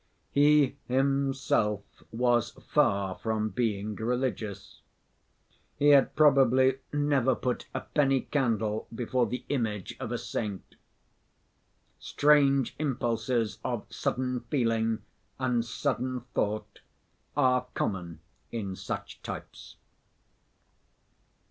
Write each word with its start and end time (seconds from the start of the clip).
He 0.31 0.77
himself 0.87 1.83
was 2.11 2.53
far 2.53 3.13
from 3.19 3.49
being 3.49 3.93
religious; 3.93 4.81
he 5.75 5.89
had 5.89 6.15
probably 6.15 6.79
never 6.91 7.35
put 7.35 7.67
a 7.71 7.81
penny 7.81 8.21
candle 8.21 8.87
before 8.95 9.27
the 9.27 9.45
image 9.49 9.95
of 9.99 10.11
a 10.11 10.17
saint. 10.17 10.63
Strange 11.99 12.75
impulses 12.79 13.59
of 13.63 13.85
sudden 13.93 14.39
feeling 14.49 15.03
and 15.37 15.63
sudden 15.63 16.21
thought 16.33 16.79
are 17.37 17.67
common 17.75 18.21
in 18.51 18.75
such 18.75 19.21
types. 19.21 19.75